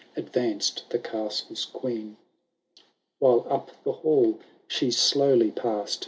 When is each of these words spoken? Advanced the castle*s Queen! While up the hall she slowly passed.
Advanced 0.15 0.83
the 0.89 0.97
castle*s 0.97 1.63
Queen! 1.63 2.17
While 3.19 3.45
up 3.47 3.69
the 3.83 3.91
hall 3.91 4.39
she 4.67 4.89
slowly 4.89 5.51
passed. 5.51 5.99